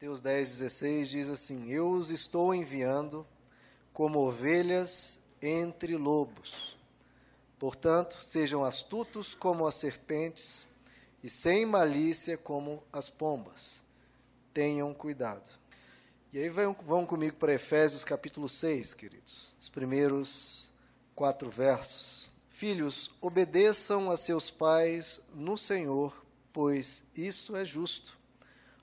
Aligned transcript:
Mateus 0.00 0.20
10, 0.20 0.48
16 0.60 1.08
diz 1.08 1.28
assim: 1.28 1.72
Eu 1.72 1.90
os 1.90 2.08
estou 2.10 2.54
enviando 2.54 3.26
como 3.92 4.20
ovelhas 4.20 5.18
entre 5.42 5.96
lobos. 5.96 6.78
Portanto, 7.58 8.16
sejam 8.22 8.64
astutos 8.64 9.34
como 9.34 9.66
as 9.66 9.74
serpentes 9.74 10.68
e 11.20 11.28
sem 11.28 11.66
malícia 11.66 12.38
como 12.38 12.80
as 12.92 13.10
pombas. 13.10 13.82
Tenham 14.54 14.94
cuidado. 14.94 15.50
E 16.32 16.38
aí 16.38 16.48
vão, 16.48 16.76
vão 16.86 17.04
comigo 17.04 17.34
para 17.34 17.54
Efésios 17.54 18.04
capítulo 18.04 18.48
6, 18.48 18.94
queridos. 18.94 19.52
Os 19.60 19.68
primeiros 19.68 20.70
quatro 21.12 21.50
versos. 21.50 22.30
Filhos, 22.50 23.10
obedeçam 23.20 24.12
a 24.12 24.16
seus 24.16 24.48
pais 24.48 25.20
no 25.34 25.58
Senhor, 25.58 26.24
pois 26.52 27.02
isso 27.16 27.56
é 27.56 27.64
justo. 27.64 28.17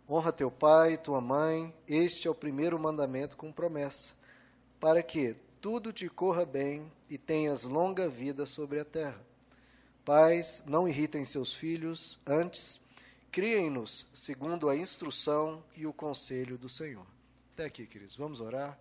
Honra 0.08 0.32
teu 0.32 0.52
pai 0.52 0.94
e 0.94 0.98
tua 0.98 1.20
mãe, 1.20 1.74
este 1.88 2.28
é 2.28 2.32
o 2.32 2.36
primeiro 2.36 2.80
mandamento 2.80 3.36
com 3.36 3.52
promessa, 3.52 4.14
para 4.80 5.02
que 5.02 5.36
tudo 5.60 5.92
te 5.92 6.08
corra 6.08 6.46
bem 6.46 6.92
e 7.10 7.18
tenhas 7.18 7.64
longa 7.64 8.08
vida 8.08 8.46
sobre 8.46 8.80
a 8.80 8.86
terra. 8.86 9.20
Pais, 10.06 10.64
não 10.68 10.88
irritem 10.88 11.26
seus 11.26 11.56
filhos, 11.56 12.20
antes, 12.24 12.80
criem-nos 13.32 14.06
segundo 14.14 14.70
a 14.70 14.76
instrução 14.76 15.64
e 15.76 15.88
o 15.88 15.94
conselho 15.94 16.56
do 16.56 16.70
Senhor. 16.70 17.08
Até 17.56 17.66
aqui, 17.66 17.88
queridos, 17.88 18.16
vamos 18.16 18.40
orar. 18.40 18.78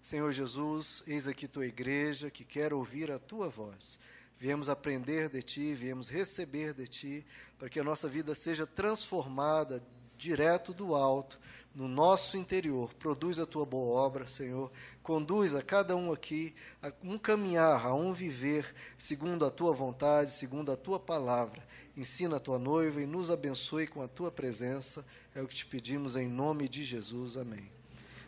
Senhor 0.00 0.30
Jesus, 0.30 1.02
eis 1.04 1.26
aqui 1.26 1.48
tua 1.48 1.66
igreja 1.66 2.30
que 2.30 2.44
quer 2.44 2.72
ouvir 2.72 3.10
a 3.10 3.18
tua 3.18 3.48
voz. 3.48 3.98
Viemos 4.38 4.68
aprender 4.68 5.28
de 5.28 5.42
ti, 5.42 5.74
viemos 5.74 6.08
receber 6.08 6.74
de 6.74 6.86
ti, 6.86 7.26
para 7.58 7.68
que 7.68 7.80
a 7.80 7.84
nossa 7.84 8.08
vida 8.08 8.36
seja 8.36 8.64
transformada 8.68 9.82
direto 10.20 10.74
do 10.74 10.94
alto, 10.94 11.40
no 11.74 11.88
nosso 11.88 12.36
interior. 12.36 12.92
Produz 12.94 13.38
a 13.38 13.46
tua 13.46 13.64
boa 13.64 13.98
obra, 13.98 14.26
Senhor. 14.26 14.70
Conduz 15.02 15.54
a 15.54 15.62
cada 15.62 15.96
um 15.96 16.12
aqui 16.12 16.54
a 16.82 16.92
um 17.02 17.16
caminhar, 17.16 17.86
a 17.86 17.94
um 17.94 18.12
viver 18.12 18.74
segundo 18.98 19.46
a 19.46 19.50
tua 19.50 19.72
vontade, 19.72 20.32
segundo 20.32 20.70
a 20.70 20.76
tua 20.76 21.00
palavra. 21.00 21.66
Ensina 21.96 22.36
a 22.36 22.40
tua 22.40 22.58
noiva 22.58 23.00
e 23.00 23.06
nos 23.06 23.30
abençoe 23.30 23.86
com 23.86 24.02
a 24.02 24.08
tua 24.08 24.30
presença. 24.30 25.04
É 25.34 25.40
o 25.40 25.48
que 25.48 25.54
te 25.54 25.64
pedimos 25.64 26.16
em 26.16 26.28
nome 26.28 26.68
de 26.68 26.84
Jesus. 26.84 27.38
Amém. 27.38 27.70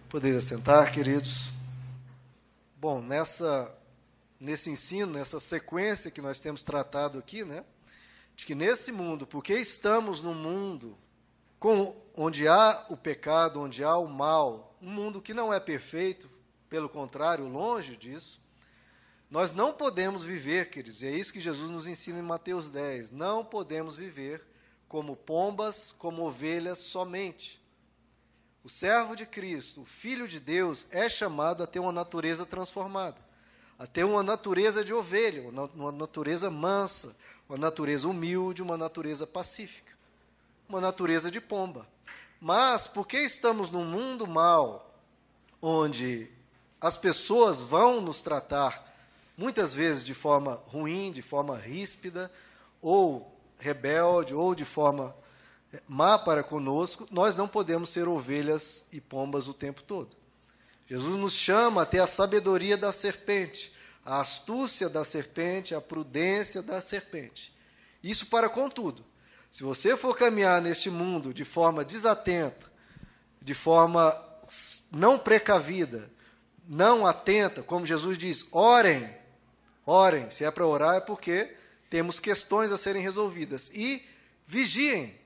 Podeis 0.08 0.34
assentar, 0.34 0.90
queridos. 0.90 1.50
Bom, 2.80 3.02
nessa 3.02 3.72
nesse 4.40 4.70
ensino, 4.70 5.12
nessa 5.12 5.38
sequência 5.38 6.10
que 6.10 6.20
nós 6.20 6.40
temos 6.40 6.64
tratado 6.64 7.16
aqui, 7.16 7.44
né? 7.44 7.64
De 8.34 8.44
que 8.44 8.56
nesse 8.56 8.90
mundo, 8.90 9.24
porque 9.24 9.54
estamos 9.54 10.20
no 10.20 10.34
mundo 10.34 10.98
com, 11.62 11.94
onde 12.16 12.48
há 12.48 12.86
o 12.88 12.96
pecado, 12.96 13.60
onde 13.60 13.84
há 13.84 13.96
o 13.96 14.08
mal, 14.08 14.76
um 14.82 14.90
mundo 14.90 15.22
que 15.22 15.32
não 15.32 15.54
é 15.54 15.60
perfeito, 15.60 16.28
pelo 16.68 16.88
contrário, 16.88 17.46
longe 17.46 17.96
disso, 17.96 18.40
nós 19.30 19.52
não 19.52 19.72
podemos 19.72 20.24
viver, 20.24 20.70
queridos, 20.70 21.02
e 21.02 21.06
é 21.06 21.12
isso 21.12 21.32
que 21.32 21.38
Jesus 21.38 21.70
nos 21.70 21.86
ensina 21.86 22.18
em 22.18 22.22
Mateus 22.22 22.72
10, 22.72 23.12
não 23.12 23.44
podemos 23.44 23.96
viver 23.96 24.44
como 24.88 25.14
pombas, 25.14 25.94
como 25.96 26.26
ovelhas 26.26 26.80
somente. 26.80 27.62
O 28.64 28.68
servo 28.68 29.14
de 29.14 29.24
Cristo, 29.24 29.82
o 29.82 29.86
Filho 29.86 30.26
de 30.26 30.40
Deus, 30.40 30.84
é 30.90 31.08
chamado 31.08 31.62
a 31.62 31.66
ter 31.68 31.78
uma 31.78 31.92
natureza 31.92 32.44
transformada, 32.44 33.24
a 33.78 33.86
ter 33.86 34.02
uma 34.02 34.24
natureza 34.24 34.84
de 34.84 34.92
ovelha, 34.92 35.48
uma 35.76 35.92
natureza 35.92 36.50
mansa, 36.50 37.14
uma 37.48 37.56
natureza 37.56 38.08
humilde, 38.08 38.62
uma 38.62 38.76
natureza 38.76 39.28
pacífica 39.28 39.91
uma 40.72 40.80
natureza 40.80 41.30
de 41.30 41.40
pomba. 41.40 41.86
Mas 42.40 42.86
porque 42.86 43.18
estamos 43.18 43.70
num 43.70 43.84
mundo 43.84 44.26
mal, 44.26 44.98
onde 45.60 46.30
as 46.80 46.96
pessoas 46.96 47.60
vão 47.60 48.00
nos 48.00 48.22
tratar 48.22 48.90
muitas 49.36 49.74
vezes 49.74 50.02
de 50.02 50.14
forma 50.14 50.62
ruim, 50.66 51.12
de 51.12 51.22
forma 51.22 51.56
ríspida, 51.56 52.32
ou 52.80 53.38
rebelde, 53.58 54.34
ou 54.34 54.54
de 54.54 54.64
forma 54.64 55.14
eh, 55.72 55.80
má 55.86 56.18
para 56.18 56.42
conosco, 56.42 57.06
nós 57.10 57.36
não 57.36 57.46
podemos 57.46 57.90
ser 57.90 58.08
ovelhas 58.08 58.84
e 58.90 59.00
pombas 59.00 59.46
o 59.46 59.54
tempo 59.54 59.82
todo. 59.82 60.16
Jesus 60.88 61.18
nos 61.18 61.34
chama 61.34 61.82
a 61.82 61.86
ter 61.86 62.00
a 62.00 62.06
sabedoria 62.06 62.76
da 62.76 62.92
serpente, 62.92 63.72
a 64.04 64.20
astúcia 64.20 64.88
da 64.88 65.04
serpente, 65.04 65.74
a 65.74 65.80
prudência 65.80 66.60
da 66.60 66.80
serpente. 66.80 67.54
Isso 68.02 68.26
para 68.26 68.48
contudo. 68.48 69.04
Se 69.52 69.62
você 69.62 69.98
for 69.98 70.16
caminhar 70.16 70.62
neste 70.62 70.88
mundo 70.88 71.34
de 71.34 71.44
forma 71.44 71.84
desatenta, 71.84 72.72
de 73.38 73.52
forma 73.52 74.18
não 74.90 75.18
precavida, 75.18 76.10
não 76.66 77.06
atenta, 77.06 77.62
como 77.62 77.84
Jesus 77.84 78.16
diz, 78.16 78.46
orem, 78.50 79.14
orem. 79.84 80.30
Se 80.30 80.42
é 80.42 80.50
para 80.50 80.66
orar 80.66 80.96
é 80.96 81.00
porque 81.00 81.54
temos 81.90 82.18
questões 82.18 82.72
a 82.72 82.78
serem 82.78 83.02
resolvidas. 83.02 83.68
E 83.74 84.02
vigiem. 84.46 85.20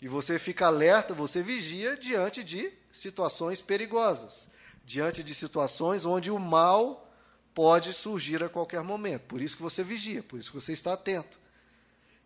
E 0.00 0.08
você 0.08 0.38
fica 0.38 0.64
alerta, 0.64 1.12
você 1.12 1.42
vigia 1.42 1.98
diante 1.98 2.42
de 2.42 2.72
situações 2.90 3.60
perigosas, 3.60 4.48
diante 4.82 5.22
de 5.22 5.34
situações 5.34 6.06
onde 6.06 6.30
o 6.30 6.38
mal 6.38 7.06
pode 7.52 7.92
surgir 7.92 8.42
a 8.42 8.48
qualquer 8.48 8.82
momento. 8.82 9.24
Por 9.24 9.42
isso 9.42 9.56
que 9.56 9.62
você 9.62 9.84
vigia, 9.84 10.22
por 10.22 10.38
isso 10.38 10.50
que 10.50 10.58
você 10.58 10.72
está 10.72 10.94
atento. 10.94 11.38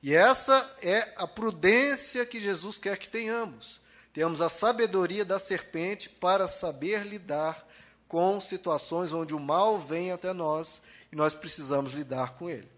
E 0.04 0.14
essa 0.14 0.70
é 0.82 1.14
a 1.16 1.26
prudência 1.26 2.26
que 2.26 2.38
Jesus 2.38 2.76
quer 2.76 2.98
que 2.98 3.08
tenhamos. 3.08 3.80
Temos 4.12 4.42
a 4.42 4.50
sabedoria 4.50 5.24
da 5.24 5.38
serpente 5.38 6.10
para 6.10 6.46
saber 6.46 7.06
lidar 7.06 7.66
com 8.06 8.38
situações 8.38 9.14
onde 9.14 9.34
o 9.34 9.40
mal 9.40 9.78
vem 9.78 10.12
até 10.12 10.34
nós 10.34 10.82
e 11.10 11.16
nós 11.16 11.32
precisamos 11.32 11.94
lidar 11.94 12.34
com 12.34 12.50
ele. 12.50 12.68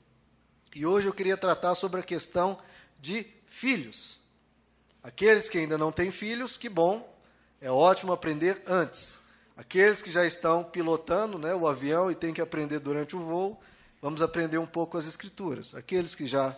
E 0.72 0.86
hoje 0.86 1.08
eu 1.08 1.12
queria 1.12 1.36
tratar 1.36 1.74
sobre 1.74 1.98
a 1.98 2.04
questão 2.04 2.60
de 3.00 3.26
filhos. 3.48 4.20
Aqueles 5.02 5.48
que 5.48 5.58
ainda 5.58 5.76
não 5.76 5.90
têm 5.90 6.12
filhos, 6.12 6.56
que 6.56 6.68
bom, 6.68 7.12
é 7.60 7.68
ótimo 7.68 8.12
aprender 8.12 8.62
antes. 8.68 9.18
Aqueles 9.56 10.00
que 10.00 10.12
já 10.12 10.24
estão 10.24 10.62
pilotando 10.62 11.40
né, 11.40 11.52
o 11.56 11.66
avião 11.66 12.08
e 12.08 12.14
têm 12.14 12.32
que 12.32 12.40
aprender 12.40 12.78
durante 12.78 13.16
o 13.16 13.18
voo, 13.18 13.60
vamos 14.00 14.22
aprender 14.22 14.58
um 14.58 14.66
pouco 14.66 14.96
as 14.96 15.08
escrituras. 15.08 15.74
Aqueles 15.74 16.14
que 16.14 16.24
já 16.24 16.56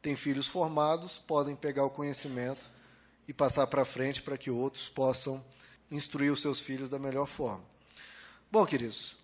têm 0.00 0.16
filhos 0.16 0.46
formados, 0.46 1.18
podem 1.18 1.56
pegar 1.56 1.84
o 1.84 1.90
conhecimento 1.90 2.70
e 3.26 3.32
passar 3.32 3.66
para 3.66 3.84
frente 3.84 4.22
para 4.22 4.38
que 4.38 4.50
outros 4.50 4.88
possam 4.88 5.44
instruir 5.90 6.32
os 6.32 6.40
seus 6.40 6.60
filhos 6.60 6.90
da 6.90 6.98
melhor 6.98 7.26
forma. 7.26 7.64
Bom, 8.50 8.64
queridos, 8.64 9.16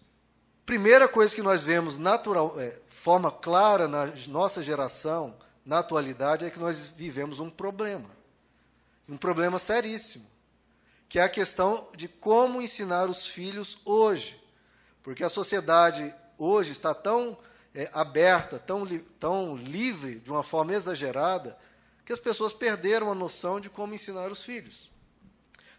primeira 0.67 1.09
coisa 1.09 1.35
que 1.35 1.43
nós 1.43 1.63
vemos 1.63 1.99
natural, 1.99 2.59
é, 2.61 2.79
forma 2.89 3.31
clara 3.31 3.89
na 3.89 4.07
nossa 4.29 4.63
geração, 4.63 5.37
na 5.65 5.79
atualidade, 5.79 6.45
é 6.45 6.51
que 6.51 6.59
nós 6.59 6.89
vivemos 6.89 7.41
um 7.41 7.49
problema. 7.49 8.11
Um 9.09 9.17
problema 9.17 9.59
seríssimo, 9.59 10.27
que 11.09 11.19
é 11.19 11.23
a 11.23 11.29
questão 11.29 11.89
de 11.95 12.09
como 12.09 12.61
ensinar 12.61 13.09
os 13.09 13.27
filhos 13.27 13.79
hoje. 13.85 14.43
Porque 15.03 15.23
a 15.23 15.29
sociedade 15.29 16.15
hoje 16.39 16.73
está 16.73 16.95
tão 16.95 17.39
é, 17.75 17.91
aberta, 17.93 18.59
tão, 18.59 18.87
tão 19.19 19.57
livre, 19.57 20.21
de 20.21 20.31
uma 20.31 20.43
forma 20.43 20.73
exagerada, 20.73 21.59
que 22.05 22.13
as 22.13 22.21
pessoas 22.21 22.53
perderam 22.53 23.11
a 23.11 23.15
noção 23.15 23.59
de 23.59 23.69
como 23.69 23.95
ensinar 23.95 24.31
os 24.31 24.45
filhos. 24.45 24.91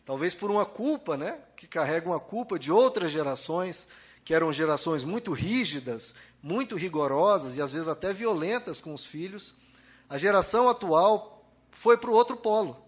Talvez 0.04 0.36
por 0.36 0.52
uma 0.52 0.66
culpa, 0.66 1.16
né, 1.16 1.40
que 1.56 1.68
carrega 1.68 2.08
uma 2.08 2.20
culpa 2.20 2.60
de 2.60 2.72
outras 2.72 3.12
gerações, 3.12 3.88
que 4.24 4.34
eram 4.34 4.52
gerações 4.52 5.04
muito 5.04 5.32
rígidas, 5.32 6.14
muito 6.42 6.76
rigorosas 6.76 7.58
e 7.58 7.62
às 7.62 7.72
vezes 7.72 7.88
até 7.88 8.12
violentas 8.12 8.82
com 8.82 8.94
os 8.94 9.06
filhos. 9.06 9.54
A 10.10 10.18
geração 10.18 10.68
atual 10.68 11.48
foi 11.72 11.98
para 11.98 12.10
o 12.10 12.14
outro 12.14 12.36
polo. 12.36 12.84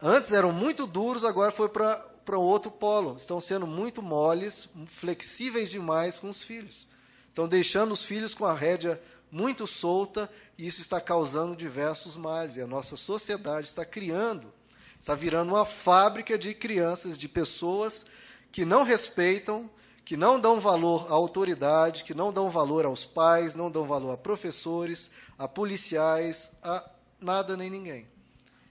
Antes 0.00 0.32
eram 0.32 0.50
muito 0.50 0.86
duros, 0.86 1.24
agora 1.24 1.52
foi 1.52 1.68
para 1.68 2.38
o 2.38 2.40
outro 2.40 2.70
polo. 2.70 3.16
Estão 3.16 3.40
sendo 3.40 3.66
muito 3.66 4.02
moles, 4.02 4.68
flexíveis 4.88 5.70
demais 5.70 6.18
com 6.18 6.28
os 6.28 6.42
filhos. 6.42 6.86
Estão 7.32 7.48
deixando 7.48 7.92
os 7.92 8.04
filhos 8.04 8.34
com 8.34 8.44
a 8.44 8.52
rédea 8.52 9.00
muito 9.30 9.66
solta 9.66 10.30
e 10.58 10.66
isso 10.66 10.82
está 10.82 11.00
causando 11.00 11.56
diversos 11.56 12.14
males. 12.14 12.56
E 12.56 12.60
a 12.60 12.66
nossa 12.66 12.94
sociedade 12.94 13.66
está 13.66 13.86
criando, 13.86 14.52
está 15.00 15.14
virando 15.14 15.54
uma 15.54 15.64
fábrica 15.64 16.36
de 16.36 16.52
crianças, 16.52 17.16
de 17.16 17.30
pessoas 17.30 18.04
que 18.52 18.66
não 18.66 18.82
respeitam, 18.82 19.70
que 20.04 20.14
não 20.14 20.38
dão 20.38 20.60
valor 20.60 21.06
à 21.08 21.14
autoridade, 21.14 22.04
que 22.04 22.12
não 22.12 22.30
dão 22.30 22.50
valor 22.50 22.84
aos 22.84 23.06
pais, 23.06 23.54
não 23.54 23.70
dão 23.70 23.84
valor 23.86 24.12
a 24.12 24.18
professores, 24.18 25.10
a 25.38 25.48
policiais, 25.48 26.50
a 26.62 26.86
nada 27.18 27.56
nem 27.56 27.70
ninguém. 27.70 28.06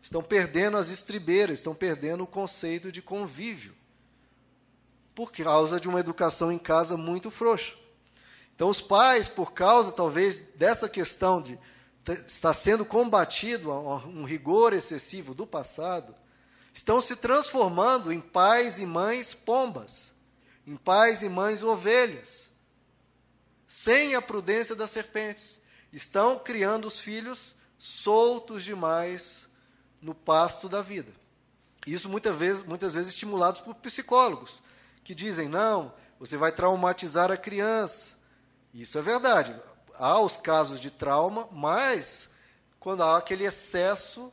Estão 0.03 0.21
perdendo 0.21 0.77
as 0.77 0.89
estribeiras, 0.89 1.57
estão 1.57 1.73
perdendo 1.73 2.25
o 2.25 2.27
conceito 2.27 2.91
de 2.91 3.01
convívio, 3.01 3.73
por 5.15 5.31
causa 5.31 5.79
de 5.79 5.89
uma 5.89 5.99
educação 5.99 6.51
em 6.51 6.59
casa 6.59 6.95
muito 6.95 7.31
frouxa. 7.31 7.80
Então, 8.55 8.69
os 8.69 8.81
pais, 8.81 9.27
por 9.27 9.53
causa 9.53 9.91
talvez 9.91 10.41
dessa 10.55 10.87
questão 10.87 11.41
de 11.41 11.57
estar 12.27 12.53
sendo 12.53 12.85
combatido 12.85 13.71
um 13.71 14.23
rigor 14.23 14.73
excessivo 14.73 15.33
do 15.33 15.45
passado, 15.45 16.15
estão 16.73 17.01
se 17.01 17.15
transformando 17.15 18.11
em 18.11 18.21
pais 18.21 18.79
e 18.79 18.85
mães 18.85 19.33
pombas, 19.33 20.13
em 20.65 20.75
pais 20.75 21.21
e 21.21 21.29
mães 21.29 21.63
ovelhas, 21.63 22.51
sem 23.67 24.15
a 24.15 24.21
prudência 24.21 24.75
das 24.75 24.91
serpentes. 24.91 25.59
Estão 25.91 26.39
criando 26.39 26.87
os 26.87 26.99
filhos 26.99 27.55
soltos 27.77 28.63
demais 28.63 29.49
no 30.01 30.15
pasto 30.15 30.69
da 30.69 30.81
vida. 30.81 31.11
Isso 31.85 32.07
muitas 32.07 32.35
vezes, 32.35 32.63
muitas 32.63 32.93
vezes 32.93 33.13
estimulados 33.13 33.59
por 33.59 33.75
psicólogos, 33.75 34.61
que 35.03 35.15
dizem: 35.15 35.47
não, 35.47 35.93
você 36.19 36.37
vai 36.37 36.51
traumatizar 36.51 37.31
a 37.31 37.37
criança. 37.37 38.20
Isso 38.73 38.97
é 38.97 39.01
verdade. 39.01 39.55
Há 39.95 40.19
os 40.19 40.37
casos 40.37 40.79
de 40.79 40.89
trauma, 40.89 41.47
mas 41.51 42.29
quando 42.79 43.03
há 43.03 43.17
aquele 43.17 43.45
excesso, 43.45 44.31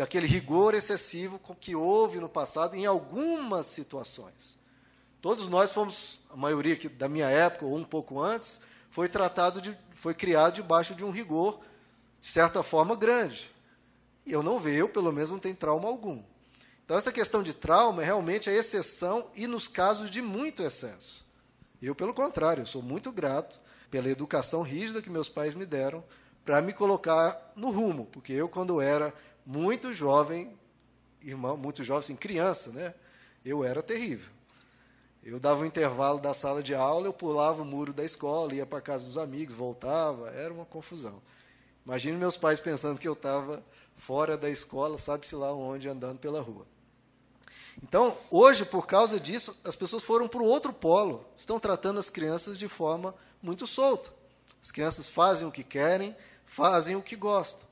aquele 0.00 0.26
rigor 0.26 0.74
excessivo 0.74 1.40
que 1.60 1.76
houve 1.76 2.18
no 2.18 2.28
passado 2.28 2.74
em 2.74 2.86
algumas 2.86 3.66
situações. 3.66 4.58
Todos 5.20 5.48
nós 5.48 5.72
fomos, 5.72 6.20
a 6.30 6.36
maioria 6.36 6.74
aqui 6.74 6.88
da 6.88 7.08
minha 7.08 7.28
época, 7.28 7.64
ou 7.64 7.76
um 7.76 7.84
pouco 7.84 8.20
antes, 8.20 8.60
foi 8.90 9.08
tratado 9.08 9.60
de, 9.60 9.76
foi 9.94 10.14
criado 10.14 10.54
debaixo 10.54 10.94
de 10.94 11.04
um 11.04 11.10
rigor, 11.10 11.60
de 12.20 12.26
certa 12.26 12.62
forma, 12.62 12.96
grande. 12.96 13.50
E 14.24 14.32
eu 14.32 14.42
não 14.42 14.58
vejo, 14.58 14.78
eu 14.78 14.88
pelo 14.88 15.12
menos 15.12 15.30
não 15.30 15.38
tenho 15.38 15.54
trauma 15.54 15.88
algum. 15.88 16.22
Então, 16.84 16.96
essa 16.96 17.12
questão 17.12 17.42
de 17.42 17.52
trauma 17.52 18.02
é 18.02 18.04
realmente 18.04 18.48
a 18.48 18.52
exceção 18.52 19.28
e 19.34 19.46
nos 19.46 19.68
casos 19.68 20.10
de 20.10 20.22
muito 20.22 20.62
excesso. 20.62 21.24
Eu, 21.82 21.94
pelo 21.94 22.14
contrário, 22.14 22.66
sou 22.66 22.80
muito 22.80 23.12
grato 23.12 23.60
pela 23.90 24.08
educação 24.08 24.62
rígida 24.62 25.02
que 25.02 25.10
meus 25.10 25.28
pais 25.28 25.54
me 25.54 25.66
deram 25.66 26.02
para 26.44 26.60
me 26.60 26.72
colocar 26.72 27.52
no 27.56 27.70
rumo, 27.70 28.06
porque 28.06 28.32
eu, 28.32 28.48
quando 28.48 28.80
era 28.80 29.12
muito 29.44 29.92
jovem, 29.92 30.56
irmão, 31.22 31.56
muito 31.56 31.82
jovem, 31.82 32.00
assim, 32.00 32.16
criança, 32.16 32.70
né, 32.70 32.94
eu 33.44 33.64
era 33.64 33.82
terrível. 33.82 34.30
Eu 35.24 35.40
dava 35.40 35.62
um 35.62 35.66
intervalo 35.66 36.20
da 36.20 36.32
sala 36.32 36.62
de 36.62 36.72
aula, 36.72 37.08
eu 37.08 37.12
pulava 37.12 37.62
o 37.62 37.64
muro 37.64 37.92
da 37.92 38.04
escola, 38.04 38.54
ia 38.54 38.64
para 38.64 38.80
casa 38.80 39.04
dos 39.04 39.18
amigos, 39.18 39.56
voltava, 39.56 40.30
era 40.30 40.54
uma 40.54 40.64
confusão. 40.64 41.20
Imagine 41.84 42.16
meus 42.16 42.36
pais 42.36 42.60
pensando 42.60 42.98
que 42.98 43.08
eu 43.08 43.14
estava 43.14 43.64
fora 43.96 44.36
da 44.36 44.48
escola, 44.48 44.98
sabe-se 44.98 45.34
lá 45.34 45.52
onde, 45.52 45.88
andando 45.88 46.18
pela 46.20 46.40
rua. 46.40 46.64
Então, 47.82 48.16
hoje, 48.30 48.64
por 48.64 48.86
causa 48.86 49.20
disso, 49.20 49.56
as 49.64 49.76
pessoas 49.76 50.02
foram 50.02 50.26
para 50.26 50.42
o 50.42 50.46
outro 50.46 50.72
polo, 50.72 51.26
estão 51.36 51.60
tratando 51.60 52.00
as 52.00 52.10
crianças 52.10 52.58
de 52.58 52.68
forma 52.68 53.14
muito 53.42 53.66
solta. 53.66 54.10
As 54.62 54.70
crianças 54.70 55.06
fazem 55.08 55.46
o 55.46 55.52
que 55.52 55.62
querem, 55.62 56.16
fazem 56.46 56.96
o 56.96 57.02
que 57.02 57.14
gostam. 57.14 57.66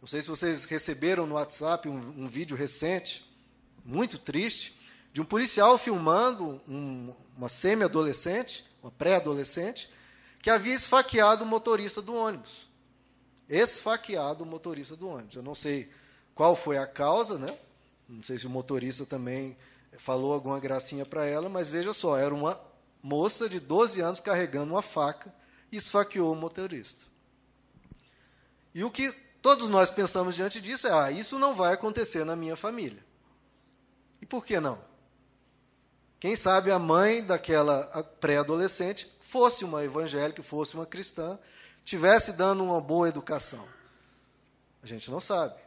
Não 0.00 0.06
sei 0.06 0.22
se 0.22 0.28
vocês 0.28 0.64
receberam 0.64 1.26
no 1.26 1.34
WhatsApp 1.34 1.88
um, 1.88 1.98
um 2.16 2.28
vídeo 2.28 2.56
recente, 2.56 3.28
muito 3.84 4.18
triste, 4.18 4.78
de 5.12 5.20
um 5.20 5.24
policial 5.24 5.78
filmando 5.78 6.60
um, 6.68 7.14
uma 7.36 7.48
semi-adolescente, 7.48 8.64
uma 8.82 8.90
pré-adolescente, 8.90 9.90
que 10.40 10.50
havia 10.50 10.74
esfaqueado 10.74 11.44
o 11.44 11.46
motorista 11.46 12.00
do 12.00 12.14
ônibus. 12.14 12.68
Esfaqueado 13.48 14.44
o 14.44 14.46
motorista 14.46 14.94
do 14.94 15.08
ônibus. 15.08 15.36
Eu 15.36 15.42
não 15.42 15.54
sei 15.54 15.90
qual 16.34 16.54
foi 16.54 16.78
a 16.78 16.86
causa, 16.86 17.38
né? 17.38 17.56
Não 18.08 18.22
sei 18.22 18.38
se 18.38 18.46
o 18.46 18.50
motorista 18.50 19.04
também 19.04 19.56
falou 19.98 20.32
alguma 20.32 20.60
gracinha 20.60 21.04
para 21.04 21.24
ela, 21.24 21.48
mas 21.48 21.68
veja 21.68 21.92
só, 21.92 22.16
era 22.16 22.34
uma 22.34 22.60
moça 23.02 23.48
de 23.48 23.60
12 23.60 24.00
anos 24.00 24.20
carregando 24.20 24.74
uma 24.74 24.82
faca 24.82 25.34
e 25.70 25.76
esfaqueou 25.76 26.32
o 26.32 26.36
motorista. 26.36 27.02
E 28.74 28.84
o 28.84 28.90
que 28.90 29.10
todos 29.40 29.70
nós 29.70 29.90
pensamos 29.90 30.34
diante 30.34 30.60
disso 30.60 30.86
é: 30.86 30.92
ah, 30.92 31.10
isso 31.10 31.38
não 31.38 31.54
vai 31.54 31.72
acontecer 31.72 32.24
na 32.24 32.36
minha 32.36 32.56
família. 32.56 33.04
E 34.20 34.26
por 34.26 34.44
que 34.44 34.60
não? 34.60 34.78
Quem 36.18 36.34
sabe 36.34 36.70
a 36.70 36.78
mãe 36.78 37.22
daquela 37.22 37.84
pré-adolescente 38.20 39.10
fosse 39.20 39.64
uma 39.64 39.84
evangélica, 39.84 40.42
fosse 40.42 40.74
uma 40.74 40.86
cristã, 40.86 41.38
tivesse 41.84 42.32
dando 42.32 42.64
uma 42.64 42.80
boa 42.80 43.08
educação. 43.08 43.66
A 44.82 44.86
gente 44.86 45.10
não 45.10 45.20
sabe. 45.20 45.65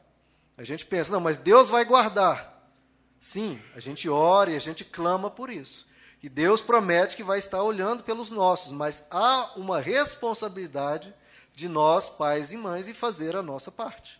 A 0.59 0.63
gente 0.65 0.85
pensa, 0.85 1.09
não, 1.09 1.21
mas 1.21 1.37
Deus 1.37 1.69
vai 1.69 1.85
guardar. 1.85 2.69
Sim, 3.17 3.57
a 3.73 3.79
gente 3.79 4.09
ora 4.09 4.51
e 4.51 4.57
a 4.57 4.59
gente 4.59 4.83
clama 4.83 5.31
por 5.31 5.49
isso. 5.49 5.87
E 6.21 6.27
Deus 6.27 6.59
promete 6.59 7.15
que 7.15 7.23
vai 7.23 7.39
estar 7.39 7.63
olhando 7.63 8.03
pelos 8.03 8.29
nossos, 8.29 8.73
mas 8.73 9.05
há 9.09 9.53
uma 9.55 9.79
responsabilidade 9.79 11.15
de 11.55 11.69
nós, 11.69 12.09
pais 12.09 12.51
e 12.51 12.57
mães, 12.57 12.89
em 12.89 12.93
fazer 12.93 13.37
a 13.37 13.41
nossa 13.41 13.71
parte. 13.71 14.19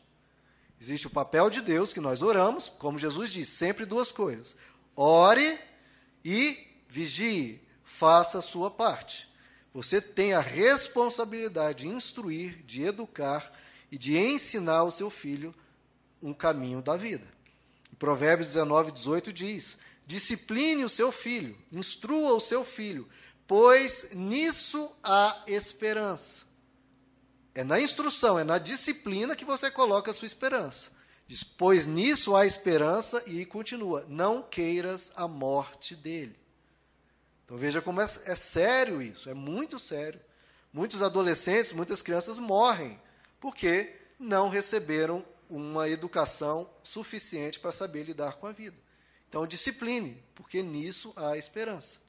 Existe 0.80 1.08
o 1.08 1.10
papel 1.10 1.50
de 1.50 1.60
Deus 1.60 1.92
que 1.92 2.00
nós 2.00 2.22
oramos, 2.22 2.72
como 2.80 2.98
Jesus 2.98 3.30
disse, 3.32 3.58
sempre 3.58 3.86
duas 3.86 4.10
coisas: 4.10 4.56
ore 4.96 5.60
e 6.24 6.58
vigie, 6.88 7.62
faça 7.84 8.40
a 8.40 8.42
sua 8.42 8.72
parte. 8.72 9.28
Você 9.74 10.00
tem 10.00 10.32
a 10.32 10.40
responsabilidade 10.40 11.80
de 11.80 11.90
instruir, 11.90 12.64
de 12.64 12.84
educar 12.84 13.52
e 13.92 13.98
de 13.98 14.18
ensinar 14.18 14.86
o 14.86 14.92
seu 14.92 15.10
filho 15.10 15.54
um 16.22 16.34
caminho 16.34 16.82
da 16.82 16.96
vida. 16.96 17.28
Provérbios 17.98 18.48
19, 18.50 18.92
18 18.92 19.34
diz: 19.34 19.78
Discipline 20.06 20.84
o 20.84 20.90
seu 20.90 21.12
filho, 21.12 21.58
instrua 21.72 22.34
o 22.34 22.40
seu 22.40 22.64
filho, 22.64 23.08
pois 23.46 24.12
nisso 24.14 24.92
há 25.04 25.44
esperança. 25.48 26.44
É 27.54 27.64
na 27.64 27.80
instrução, 27.80 28.40
é 28.40 28.44
na 28.44 28.58
disciplina 28.58 29.36
que 29.36 29.44
você 29.44 29.70
coloca 29.70 30.12
a 30.12 30.14
sua 30.14 30.26
esperança. 30.26 30.92
Diz, 31.28 31.44
pois 31.44 31.86
nisso 31.86 32.36
há 32.36 32.46
esperança, 32.46 33.22
e 33.28 33.46
continua: 33.46 34.06
não 34.08 34.42
queiras 34.42 35.12
a 35.16 35.28
morte 35.28 35.96
dele. 35.96 36.36
Então 37.46 37.58
veja 37.58 37.82
como 37.82 38.02
é, 38.02 38.06
é 38.26 38.36
sério 38.36 39.02
isso, 39.02 39.30
é 39.30 39.34
muito 39.34 39.78
sério. 39.78 40.20
Muitos 40.72 41.02
adolescentes, 41.02 41.72
muitas 41.72 42.02
crianças 42.02 42.38
morrem 42.40 43.00
porque 43.40 43.96
não 44.20 44.50
receberam 44.50 45.26
uma 45.50 45.90
educação 45.90 46.70
suficiente 46.84 47.60
para 47.60 47.72
saber 47.72 48.04
lidar 48.04 48.34
com 48.34 48.46
a 48.46 48.52
vida. 48.52 48.78
Então, 49.28 49.48
discipline, 49.48 50.24
porque 50.36 50.62
nisso 50.62 51.12
há 51.16 51.38
esperança. 51.38 52.00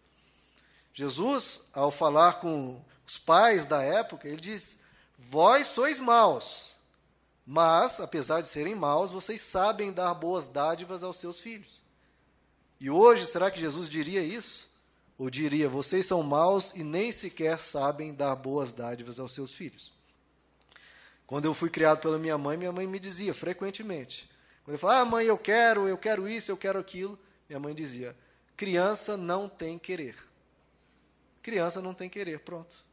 Jesus, 0.93 1.61
ao 1.73 1.91
falar 1.91 2.41
com 2.41 2.83
os 3.07 3.19
pais 3.19 3.67
da 3.67 3.83
época, 3.83 4.29
ele 4.29 4.41
diz: 4.41 4.79
Vós 5.19 5.69
sois 5.69 5.99
maus, 5.99 6.71
mas, 7.47 8.01
apesar 8.01 8.41
de 8.41 8.49
serem 8.49 8.75
maus, 8.75 9.11
vocês 9.11 9.41
sabem 9.41 9.93
dar 9.93 10.15
boas 10.15 10.47
dádivas 10.47 11.03
aos 11.03 11.17
seus 11.17 11.41
filhos. 11.41 11.83
E 12.79 12.91
hoje, 12.91 13.27
será 13.27 13.51
que 13.51 13.61
Jesus 13.61 13.89
diria 13.89 14.23
isso? 14.23 14.69
Ou 15.19 15.29
diria: 15.29 15.69
Vocês 15.69 16.07
são 16.07 16.23
maus 16.23 16.73
e 16.75 16.83
nem 16.83 17.13
sequer 17.13 17.59
sabem 17.59 18.15
dar 18.15 18.35
boas 18.35 18.73
dádivas 18.73 19.21
aos 19.21 19.33
seus 19.33 19.53
filhos? 19.53 19.93
Quando 21.31 21.45
eu 21.45 21.55
fui 21.55 21.71
criado 21.71 22.01
pela 22.01 22.19
minha 22.19 22.37
mãe, 22.37 22.57
minha 22.57 22.73
mãe 22.73 22.89
me 22.89 22.99
dizia 22.99 23.33
frequentemente. 23.33 24.29
Quando 24.65 24.75
eu 24.75 24.81
falava, 24.81 25.03
ah, 25.03 25.05
mãe, 25.05 25.27
eu 25.27 25.39
quero, 25.39 25.87
eu 25.87 25.97
quero 25.97 26.29
isso, 26.29 26.51
eu 26.51 26.57
quero 26.57 26.77
aquilo, 26.77 27.17
minha 27.49 27.61
mãe 27.61 27.73
dizia: 27.73 28.17
criança 28.57 29.17
não 29.17 29.49
tem 29.49 29.79
querer. 29.79 30.17
Criança 31.41 31.81
não 31.81 31.95
tem 31.95 32.11
querer, 32.11 32.41
pronto. 32.41 32.85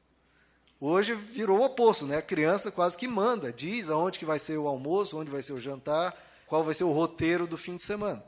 Hoje 0.79 1.15
virou 1.15 1.57
o 1.57 1.63
oposto, 1.63 2.05
né? 2.05 2.17
A 2.17 2.21
criança 2.21 2.69
quase 2.69 2.95
que 2.95 3.07
manda, 3.07 3.51
diz 3.51 3.89
aonde 3.89 4.19
que 4.19 4.25
vai 4.25 4.37
ser 4.37 4.59
o 4.59 4.67
almoço, 4.67 5.17
onde 5.17 5.31
vai 5.31 5.41
ser 5.41 5.53
o 5.53 5.59
jantar, 5.59 6.15
qual 6.45 6.63
vai 6.63 6.75
ser 6.75 6.83
o 6.83 6.91
roteiro 6.91 7.47
do 7.47 7.57
fim 7.57 7.75
de 7.75 7.81
semana. 7.81 8.23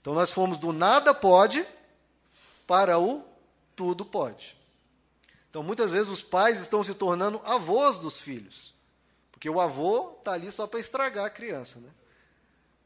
Então 0.00 0.14
nós 0.14 0.32
fomos 0.32 0.56
do 0.56 0.72
nada 0.72 1.12
pode 1.12 1.62
para 2.66 2.98
o 2.98 3.22
tudo 3.76 4.02
pode. 4.02 4.56
Então 5.50 5.62
muitas 5.62 5.90
vezes 5.90 6.08
os 6.08 6.22
pais 6.22 6.58
estão 6.58 6.82
se 6.82 6.94
tornando 6.94 7.38
avós 7.44 7.98
dos 7.98 8.18
filhos. 8.18 8.71
Porque 9.42 9.50
o 9.50 9.60
avô 9.60 10.14
está 10.20 10.34
ali 10.34 10.52
só 10.52 10.68
para 10.68 10.78
estragar 10.78 11.24
a 11.24 11.28
criança, 11.28 11.80
né? 11.80 11.88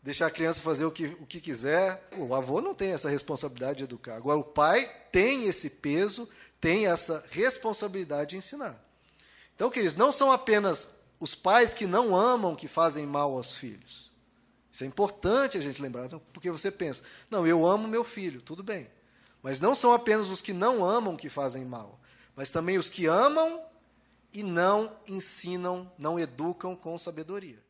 Deixar 0.02 0.26
a 0.26 0.30
criança 0.30 0.62
fazer 0.62 0.86
o 0.86 0.90
que, 0.90 1.04
o 1.04 1.26
que 1.26 1.38
quiser. 1.38 2.08
O 2.16 2.34
avô 2.34 2.62
não 2.62 2.74
tem 2.74 2.92
essa 2.92 3.10
responsabilidade 3.10 3.76
de 3.76 3.84
educar. 3.84 4.16
Agora, 4.16 4.38
o 4.38 4.42
pai 4.42 4.90
tem 5.12 5.46
esse 5.48 5.68
peso, 5.68 6.26
tem 6.58 6.86
essa 6.86 7.22
responsabilidade 7.28 8.30
de 8.30 8.36
ensinar. 8.38 8.82
Então, 9.54 9.68
queridos, 9.68 9.96
não 9.96 10.10
são 10.10 10.32
apenas 10.32 10.88
os 11.20 11.34
pais 11.34 11.74
que 11.74 11.86
não 11.86 12.16
amam 12.16 12.56
que 12.56 12.68
fazem 12.68 13.04
mal 13.04 13.36
aos 13.36 13.58
filhos. 13.58 14.10
Isso 14.72 14.82
é 14.82 14.86
importante 14.86 15.58
a 15.58 15.60
gente 15.60 15.82
lembrar, 15.82 16.08
porque 16.32 16.50
você 16.50 16.70
pensa, 16.70 17.02
não, 17.30 17.46
eu 17.46 17.66
amo 17.66 17.86
meu 17.86 18.02
filho, 18.02 18.40
tudo 18.40 18.62
bem. 18.62 18.88
Mas 19.42 19.60
não 19.60 19.74
são 19.74 19.92
apenas 19.92 20.30
os 20.30 20.40
que 20.40 20.54
não 20.54 20.82
amam 20.82 21.16
que 21.16 21.28
fazem 21.28 21.66
mal, 21.66 22.00
mas 22.34 22.48
também 22.50 22.78
os 22.78 22.88
que 22.88 23.04
amam 23.04 23.62
e 24.36 24.42
não 24.42 24.94
ensinam, 25.08 25.90
não 25.96 26.20
educam 26.20 26.76
com 26.76 26.98
sabedoria. 26.98 27.65